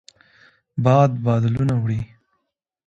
[0.83, 2.01] باد بادلونه وړي